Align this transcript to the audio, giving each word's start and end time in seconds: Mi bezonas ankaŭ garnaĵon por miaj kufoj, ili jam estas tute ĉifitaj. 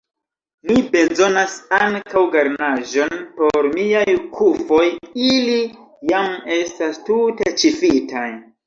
Mi 0.69 0.77
bezonas 0.95 1.57
ankaŭ 1.79 2.23
garnaĵon 2.37 3.21
por 3.37 3.69
miaj 3.77 4.03
kufoj, 4.41 4.83
ili 5.29 5.63
jam 6.15 6.37
estas 6.61 7.03
tute 7.13 7.57
ĉifitaj. 7.63 8.29